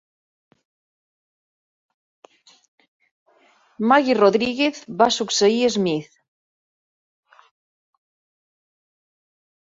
[3.91, 6.17] Maggie Rodriguez va succeir Smith.